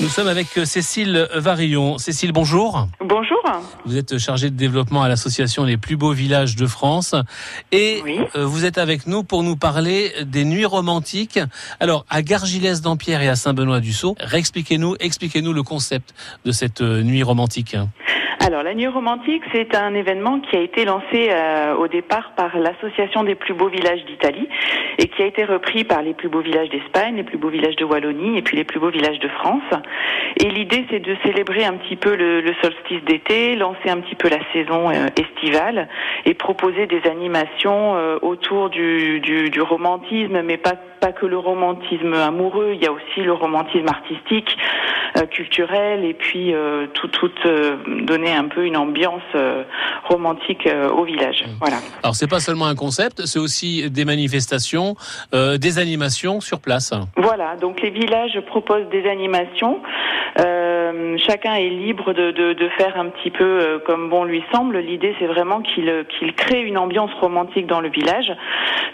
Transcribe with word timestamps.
Nous 0.00 0.08
sommes 0.08 0.26
avec 0.28 0.48
Cécile 0.64 1.28
Varillon. 1.34 1.98
Cécile, 1.98 2.32
bonjour. 2.32 2.88
Bonjour. 3.00 3.38
Vous 3.86 3.96
êtes 3.96 4.18
chargée 4.18 4.50
de 4.50 4.56
développement 4.56 5.02
à 5.02 5.08
l'association 5.08 5.64
Les 5.64 5.76
plus 5.76 5.96
beaux 5.96 6.12
villages 6.12 6.56
de 6.56 6.66
France 6.66 7.14
et 7.72 8.00
Oui. 8.04 8.18
euh, 8.34 8.44
vous 8.44 8.64
êtes 8.64 8.76
avec 8.78 9.06
nous 9.06 9.22
pour 9.22 9.42
nous 9.44 9.56
parler 9.56 10.12
des 10.22 10.44
nuits 10.44 10.64
romantiques. 10.64 11.38
Alors, 11.80 12.04
à 12.10 12.22
Gargilès 12.22 12.80
d'Ampierre 12.82 13.22
et 13.22 13.28
à 13.28 13.36
Saint-Benoît-du-Sault, 13.36 14.16
réexpliquez-nous, 14.20 14.96
expliquez-nous 14.98 15.52
le 15.52 15.62
concept 15.62 16.12
de 16.44 16.50
cette 16.52 16.80
euh, 16.80 17.02
nuit 17.02 17.22
romantique. 17.22 17.76
Alors, 18.54 18.62
la 18.62 18.74
Nuit 18.74 18.86
romantique, 18.86 19.42
c'est 19.52 19.74
un 19.74 19.94
événement 19.94 20.38
qui 20.38 20.54
a 20.54 20.60
été 20.60 20.84
lancé 20.84 21.28
euh, 21.28 21.74
au 21.74 21.88
départ 21.88 22.34
par 22.36 22.56
l'Association 22.56 23.24
des 23.24 23.34
plus 23.34 23.52
beaux 23.52 23.66
villages 23.66 24.04
d'Italie 24.04 24.48
et 24.98 25.08
qui 25.08 25.22
a 25.24 25.26
été 25.26 25.44
repris 25.44 25.82
par 25.82 26.02
les 26.02 26.14
plus 26.14 26.28
beaux 26.28 26.38
villages 26.38 26.68
d'Espagne, 26.68 27.16
les 27.16 27.24
plus 27.24 27.36
beaux 27.36 27.48
villages 27.48 27.74
de 27.74 27.84
Wallonie 27.84 28.38
et 28.38 28.42
puis 28.42 28.56
les 28.56 28.62
plus 28.62 28.78
beaux 28.78 28.90
villages 28.90 29.18
de 29.18 29.26
France. 29.26 29.64
Et 30.36 30.50
l'idée, 30.50 30.84
c'est 30.88 31.00
de 31.00 31.16
célébrer 31.24 31.64
un 31.64 31.72
petit 31.72 31.96
peu 31.96 32.14
le, 32.14 32.44
solstice 32.62 33.02
d'été, 33.04 33.56
lancer 33.56 33.90
un 33.90 33.98
petit 33.98 34.14
peu 34.14 34.28
la 34.28 34.38
saison 34.52 34.88
euh, 34.88 35.08
estivale 35.16 35.88
et 36.24 36.34
proposer 36.34 36.86
des 36.86 37.02
animations 37.10 37.96
euh, 37.96 38.18
autour 38.22 38.70
du, 38.70 39.50
romantisme, 39.60 40.42
mais 40.42 40.58
pas 40.58 40.76
que 41.12 41.26
le 41.26 41.38
romantisme 41.38 42.14
amoureux, 42.14 42.70
il 42.74 42.82
y 42.82 42.86
a 42.86 42.92
aussi 42.92 43.20
le 43.20 43.32
romantisme 43.32 43.88
artistique, 43.88 44.56
euh, 45.16 45.26
culturel 45.26 46.04
et 46.04 46.14
puis 46.14 46.52
euh, 46.52 46.86
tout, 46.92 47.08
tout 47.08 47.30
euh, 47.46 47.76
donner 48.02 48.34
un 48.34 48.48
peu 48.48 48.64
une 48.64 48.76
ambiance 48.76 49.22
romantique 50.04 50.68
au 50.92 51.04
village. 51.04 51.44
Voilà. 51.60 51.76
Alors, 52.02 52.14
c'est 52.14 52.28
pas 52.28 52.40
seulement 52.40 52.66
un 52.66 52.74
concept, 52.74 53.26
c'est 53.26 53.38
aussi 53.38 53.90
des 53.90 54.04
manifestations, 54.04 54.96
euh, 55.34 55.56
des 55.56 55.78
animations 55.78 56.40
sur 56.40 56.60
place. 56.60 56.92
Voilà, 57.16 57.56
donc 57.56 57.80
les 57.80 57.90
villages 57.90 58.38
proposent 58.46 58.88
des 58.90 59.08
animations. 59.08 59.80
Euh, 60.40 60.73
chacun 61.18 61.54
est 61.54 61.68
libre 61.68 62.12
de, 62.12 62.68
faire 62.78 62.98
un 62.98 63.06
petit 63.06 63.30
peu 63.30 63.44
euh, 63.44 63.78
comme 63.86 64.08
bon 64.08 64.24
lui 64.24 64.42
semble. 64.52 64.78
L'idée, 64.78 65.14
c'est 65.18 65.26
vraiment 65.26 65.60
qu'il 65.60 66.04
qu'il 66.18 66.34
crée 66.34 66.62
une 66.62 66.78
ambiance 66.78 67.12
romantique 67.20 67.66
dans 67.66 67.80
le 67.80 67.88
village. 67.88 68.32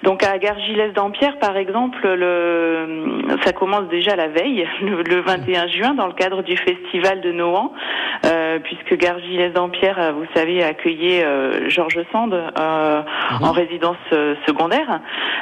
Donc 0.02 0.22
à 0.22 0.38
Gargilès 0.38 0.92
d'Ampierre, 0.92 1.38
par 1.38 1.56
exemple, 1.56 2.06
le, 2.06 3.22
ça 3.44 3.52
commence 3.52 3.88
déjà 3.88 4.16
la 4.16 4.28
veille, 4.28 4.66
le, 4.82 5.02
le 5.02 5.20
21 5.20 5.68
juin, 5.68 5.94
dans 5.94 6.06
le 6.06 6.14
cadre 6.14 6.42
du 6.42 6.56
festival 6.56 7.20
de 7.20 7.32
Nohant, 7.32 7.72
euh, 8.26 8.39
puisque 8.58 8.96
Gargilès 8.96 9.52
d'Ampierre, 9.52 9.98
euh, 9.98 10.12
vous 10.12 10.26
savez, 10.34 10.62
accueillait 10.62 11.24
euh, 11.24 11.68
Georges 11.68 12.04
Sand 12.12 12.34
euh, 12.34 13.02
en 13.40 13.52
résidence 13.52 13.96
euh, 14.12 14.34
secondaire. 14.46 15.00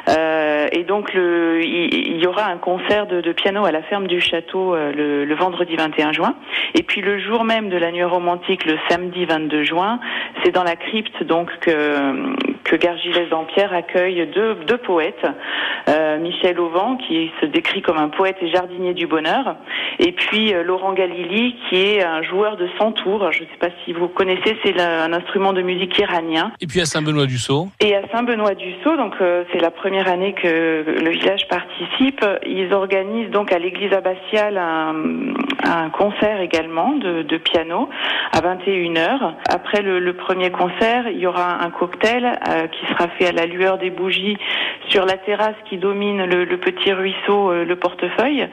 Euh, 0.09 0.67
et 0.73 0.85
donc, 0.85 1.15
le, 1.15 1.61
il, 1.65 1.95
il 1.95 2.23
y 2.23 2.27
aura 2.27 2.47
un 2.47 2.59
concert 2.59 3.07
de, 3.07 3.21
de 3.21 3.33
piano 3.33 3.65
à 3.65 3.73
la 3.73 3.83
ferme 3.83 4.07
du 4.07 4.21
château 4.21 4.75
euh, 4.75 4.93
le, 4.93 5.25
le 5.25 5.35
vendredi 5.35 5.77
21 5.77 6.13
juin. 6.13 6.35
Et 6.75 6.83
puis 6.83 7.01
le 7.01 7.19
jour 7.19 7.45
même 7.45 7.69
de 7.69 7.77
la 7.77 7.93
nuit 7.93 8.05
romantique, 8.05 8.65
le 8.65 8.79
samedi 8.89 9.25
22 9.25 9.65
juin, 9.65 10.01
c'est 10.43 10.51
dans 10.51 10.65
la 10.65 10.77
crypte 10.77 11.23
donc 11.25 11.51
que, 11.61 12.35
que 12.65 12.77
Gargilès 12.77 13.29
d'Ampierre 13.29 13.73
accueille 13.73 14.27
deux, 14.35 14.55
deux 14.67 14.79
poètes, 14.79 15.27
euh, 15.89 16.19
Michel 16.19 16.59
Auvent 16.61 16.99
qui 17.07 17.31
se 17.41 17.47
décrit 17.47 17.83
comme 17.83 17.99
un 17.99 18.09
poète 18.09 18.37
et 18.43 18.49
jardinier 18.49 18.95
du 18.95 19.07
bonheur, 19.07 19.57
et 19.99 20.13
puis 20.13 20.55
euh, 20.55 20.63
Laurent 20.63 20.93
Galili 20.93 21.57
qui 21.69 21.77
est 21.77 22.03
un 22.03 22.23
joueur 22.23 22.57
de 22.57 22.69
santour. 22.79 23.31
Je 23.33 23.43
ne 23.43 23.49
sais 23.49 23.57
pas 23.59 23.69
si 23.85 23.93
vous 23.93 24.09
connaissez, 24.09 24.57
c'est 24.65 24.81
un 24.81 25.13
instrument 25.13 25.53
de 25.53 25.63
musique 25.63 25.99
iranien. 25.99 26.53
Et 26.61 26.67
puis 26.67 26.81
à 26.81 26.85
Saint-Benoît-du-Sault, 26.87 27.69
Et 27.81 27.95
à 27.95 28.03
Saint-Benoît-du-Sault, 28.13 28.97
donc 28.97 29.15
euh, 29.21 29.45
c'est 29.53 29.61
la 29.61 29.71
première 29.71 30.09
année 30.09 30.35
que 30.35 30.85
le 30.87 31.11
village 31.11 31.47
participe. 31.49 32.25
Ils 32.47 32.73
organisent 32.73 33.31
donc 33.31 33.53
à 33.53 33.59
l'église 33.59 33.93
abbatiale 33.93 34.59
un, 34.59 34.95
un 35.65 35.91
concert 35.91 36.41
également 36.41 36.93
de, 36.93 37.23
de 37.23 37.37
piano 37.37 37.89
à 38.33 38.41
21h. 38.41 39.35
Après 39.49 39.83
le, 39.83 39.99
le 39.99 40.13
premier 40.15 40.51
concert, 40.51 41.09
il 41.09 41.19
y 41.19 41.27
aura 41.27 41.63
un 41.63 41.71
cocktail 41.71 42.25
euh, 42.49 42.67
qui 42.69 42.87
sera 42.93 43.09
fait 43.09 43.27
à 43.27 43.33
la 43.33 43.47
lueur 43.47 43.79
des 43.79 43.91
bougies 43.91 44.37
sur 44.89 45.05
la 45.05 45.17
terrasse 45.17 45.57
qui 45.69 45.77
domine 45.77 46.25
le, 46.25 46.57
petit 46.57 46.93
ruisseau, 46.93 47.51
euh, 47.51 47.65
le 47.65 47.77
portefeuille. 47.77 48.49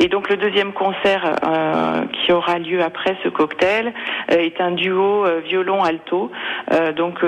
Et 0.00 0.08
donc 0.08 0.28
le 0.28 0.36
deuxième 0.36 0.72
concert 0.72 1.36
euh, 1.44 2.04
qui 2.12 2.32
aura 2.32 2.58
lieu 2.58 2.82
après 2.82 3.16
ce 3.22 3.28
cocktail 3.28 3.92
euh, 4.30 4.36
est 4.36 4.60
un 4.60 4.72
duo 4.72 5.24
violon-alto. 5.48 6.30
Donc 6.96 7.24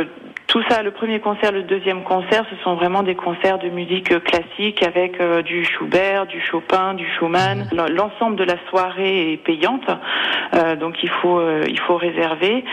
tout 0.60 0.68
ça, 0.74 0.82
le 0.82 0.90
premier 0.90 1.20
concert, 1.20 1.52
le 1.52 1.62
deuxième 1.62 2.02
concert, 2.02 2.44
ce 2.50 2.56
sont 2.64 2.74
vraiment 2.74 3.02
des 3.04 3.14
concerts 3.14 3.58
de 3.58 3.68
musique 3.68 4.10
euh, 4.10 4.18
classique 4.18 4.82
avec 4.82 5.20
euh, 5.20 5.40
du 5.42 5.64
Schubert, 5.64 6.26
du 6.26 6.40
Chopin, 6.40 6.94
du 6.94 7.06
Schumann. 7.16 7.68
L- 7.70 7.94
L'ensemble 7.94 8.36
de 8.36 8.44
la 8.44 8.56
soirée 8.68 9.32
est 9.32 9.36
payante, 9.36 9.88
euh, 10.54 10.74
donc 10.74 10.96
il 11.02 11.10
faut 11.10 11.38
euh, 11.38 11.64
il 11.68 11.78
faut 11.80 11.96
réserver. 11.96 12.64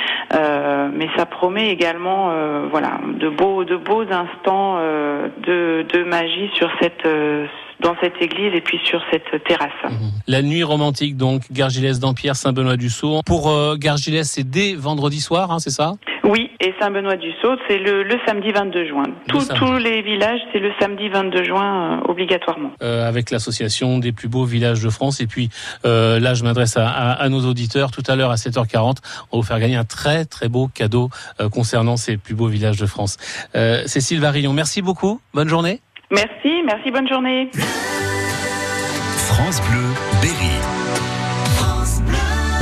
Mais 0.98 1.08
ça 1.16 1.26
promet 1.26 1.70
également, 1.70 2.32
voilà, 2.72 3.00
de 3.20 3.30
beaux 3.30 3.64
de 3.64 3.76
beaux 3.76 4.02
instants 4.02 4.78
de 4.78 5.86
de 5.94 6.04
magie 6.04 6.50
sur 6.56 6.70
cette 6.82 7.08
dans 7.82 7.96
cette 8.02 8.22
église 8.22 8.54
et 8.54 8.62
puis 8.62 8.80
sur 8.86 9.02
cette 9.12 9.44
terrasse. 9.44 9.70
la 10.28 10.42
nuit 10.42 10.64
romantique 10.64 11.18
donc, 11.18 11.42
Gargilès 11.52 12.00
d'Ampierre, 12.00 12.36
Saint-Benoît-du-Sault. 12.36 13.22
Pour 13.26 13.50
euh, 13.50 13.76
Gargilès, 13.78 14.30
c'est 14.30 14.50
dès 14.50 14.76
vendredi 14.76 15.20
soir, 15.20 15.52
hein, 15.52 15.60
c'est 15.60 15.70
ça? 15.72 15.92
Oui, 16.26 16.50
et 16.60 16.74
Saint-Benoît-du-Sault, 16.80 17.58
c'est 17.68 17.78
le, 17.78 18.02
le 18.04 18.18
samedi 18.26 18.52
22 18.52 18.88
juin. 18.88 19.04
Tous- 19.28 19.42
samedi. 19.42 19.60
tous 19.60 19.78
les 19.78 20.02
villages, 20.02 20.40
c'est 20.52 20.58
le 20.60 20.72
samedi 20.80 21.08
22 21.08 21.44
juin 21.44 22.00
euh, 22.04 22.10
obligatoirement. 22.12 22.72
euh, 22.82 23.08
avec 23.08 23.30
l'association 23.30 24.00
des 24.00 24.12
plus 24.12 24.28
beaux 24.28 24.44
villages 24.46 24.82
de 24.82 24.90
France. 24.90 25.22
Et 25.22 25.28
puis 25.28 25.50
euh, 25.86 26.20
là, 26.20 26.34
je 26.34 26.44
m'adresse 26.44 26.78
à, 26.78 26.88
à- 26.90 27.12
à 27.12 27.30
nos 27.30 27.42
auditeurs. 27.46 27.92
Tout 27.92 28.02
à 28.08 28.16
l'heure, 28.16 28.32
à 28.32 28.36
7h40, 28.36 28.80
on 29.32 29.38
va 29.38 29.42
vous 29.42 29.44
faire 29.44 29.60
gagner 29.60 29.76
un 29.76 29.84
très 29.86 30.26
très 30.26 30.50
beau 30.50 30.68
cadeau 30.68 31.10
euh, 31.40 31.48
concernant 31.50 31.96
ces 31.96 32.18
plus 32.18 32.34
beaux 32.34 32.48
villages 32.48 32.78
de 32.78 32.88
France. 32.88 33.18
Euh, 33.56 33.84
Cécile 33.86 34.20
Varillon, 34.20 34.52
merci 34.54 34.82
beaucoup. 34.82 35.22
Bonne 35.34 35.48
journée. 35.50 35.80
Merci, 36.12 36.64
merci, 36.66 36.90
bonne 36.92 37.08
journée. 37.08 37.50
France 39.28 39.62
Bleu, 39.70 39.84
Berry. 40.22 40.75